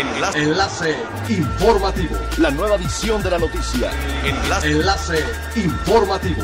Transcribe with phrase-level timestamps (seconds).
[0.00, 0.42] Enlace.
[0.42, 0.96] Enlace
[1.28, 2.16] informativo.
[2.38, 3.90] La nueva edición de la noticia.
[4.24, 4.70] Enlace.
[4.70, 5.24] Enlace
[5.56, 6.42] informativo.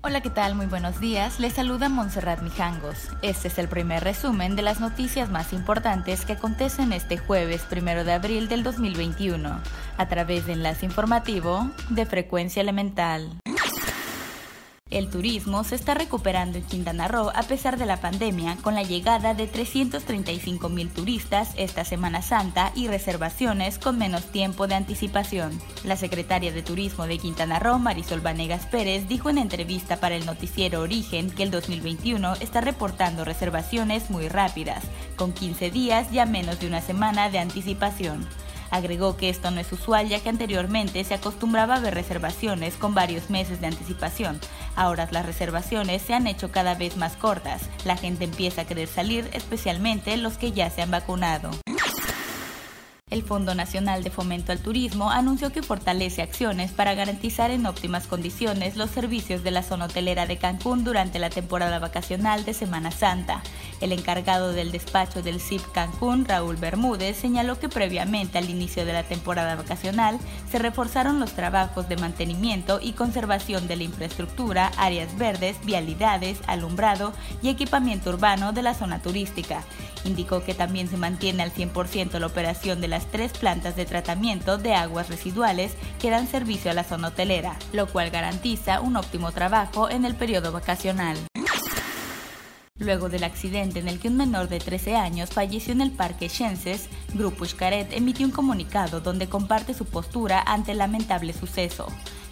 [0.00, 0.54] Hola, ¿qué tal?
[0.54, 1.38] Muy buenos días.
[1.38, 3.10] Les saluda Montserrat Mijangos.
[3.20, 8.04] Este es el primer resumen de las noticias más importantes que acontecen este jueves primero
[8.04, 9.60] de abril del 2021,
[9.98, 13.28] a través de Enlace Informativo de Frecuencia Elemental.
[14.90, 18.82] El turismo se está recuperando en Quintana Roo a pesar de la pandemia, con la
[18.82, 25.60] llegada de 335 mil turistas esta Semana Santa y reservaciones con menos tiempo de anticipación.
[25.84, 30.24] La secretaria de Turismo de Quintana Roo, Marisol Vanegas Pérez, dijo en entrevista para el
[30.24, 34.82] noticiero Origen que el 2021 está reportando reservaciones muy rápidas,
[35.16, 38.26] con 15 días y a menos de una semana de anticipación.
[38.70, 42.94] Agregó que esto no es usual ya que anteriormente se acostumbraba a ver reservaciones con
[42.94, 44.40] varios meses de anticipación.
[44.76, 47.62] Ahora las reservaciones se han hecho cada vez más cortas.
[47.84, 51.50] La gente empieza a querer salir, especialmente los que ya se han vacunado.
[53.10, 58.06] El Fondo Nacional de Fomento al Turismo anunció que fortalece acciones para garantizar en óptimas
[58.06, 62.90] condiciones los servicios de la zona hotelera de Cancún durante la temporada vacacional de Semana
[62.90, 63.42] Santa.
[63.80, 68.92] El encargado del despacho del CIP Cancún, Raúl Bermúdez, señaló que previamente al inicio de
[68.92, 70.18] la temporada vacacional
[70.50, 77.12] se reforzaron los trabajos de mantenimiento y conservación de la infraestructura, áreas verdes, vialidades, alumbrado
[77.40, 79.62] y equipamiento urbano de la zona turística.
[80.04, 84.58] Indicó que también se mantiene al 100% la operación de las tres plantas de tratamiento
[84.58, 89.32] de aguas residuales que dan servicio a la zona hotelera, lo cual garantiza un óptimo
[89.32, 91.16] trabajo en el periodo vacacional.
[92.78, 96.28] Luego del accidente en el que un menor de 13 años falleció en el Parque
[96.28, 101.88] Shenses, Grupo Xcaret emitió un comunicado donde comparte su postura ante el lamentable suceso.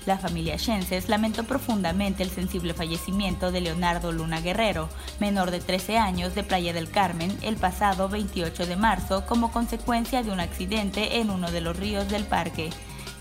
[0.06, 5.98] La familia Shenses lamentó profundamente el sensible fallecimiento de Leonardo Luna Guerrero, menor de 13
[5.98, 11.18] años de Playa del Carmen, el pasado 28 de marzo como consecuencia de un accidente
[11.18, 12.70] en uno de los ríos del parque.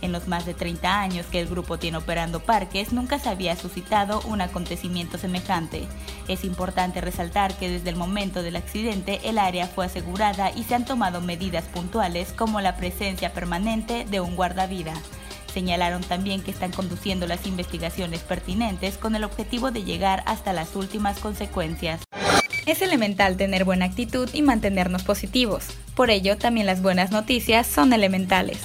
[0.01, 3.55] En los más de 30 años que el grupo tiene operando parques, nunca se había
[3.55, 5.87] suscitado un acontecimiento semejante.
[6.27, 10.75] Es importante resaltar que desde el momento del accidente el área fue asegurada y se
[10.75, 14.93] han tomado medidas puntuales como la presencia permanente de un guardavida.
[15.53, 20.75] Señalaron también que están conduciendo las investigaciones pertinentes con el objetivo de llegar hasta las
[20.75, 22.01] últimas consecuencias.
[22.65, 25.67] Es elemental tener buena actitud y mantenernos positivos.
[25.95, 28.59] Por ello, también las buenas noticias son elementales.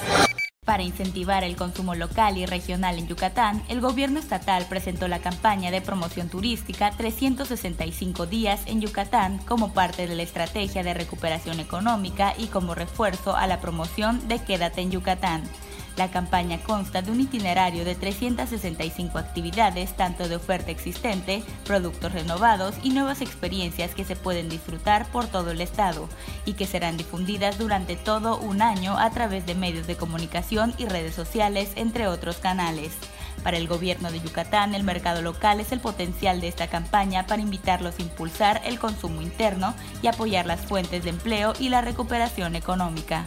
[0.70, 5.72] Para incentivar el consumo local y regional en Yucatán, el gobierno estatal presentó la campaña
[5.72, 12.34] de promoción turística 365 días en Yucatán como parte de la estrategia de recuperación económica
[12.38, 15.42] y como refuerzo a la promoción de Quédate en Yucatán.
[16.00, 22.74] La campaña consta de un itinerario de 365 actividades, tanto de oferta existente, productos renovados
[22.82, 26.08] y nuevas experiencias que se pueden disfrutar por todo el estado
[26.46, 30.86] y que serán difundidas durante todo un año a través de medios de comunicación y
[30.86, 32.92] redes sociales, entre otros canales.
[33.42, 37.42] Para el gobierno de Yucatán, el mercado local es el potencial de esta campaña para
[37.42, 42.56] invitarlos a impulsar el consumo interno y apoyar las fuentes de empleo y la recuperación
[42.56, 43.26] económica.